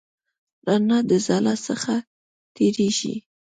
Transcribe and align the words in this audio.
رڼا 0.67 0.99
د 1.09 1.11
خلا 1.25 1.53
څخه 1.67 1.95
تېرېږي. 2.55 3.15